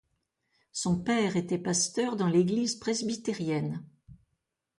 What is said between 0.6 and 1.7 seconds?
Son père était